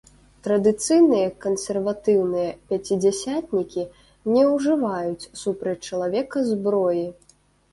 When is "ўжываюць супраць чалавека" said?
4.55-6.37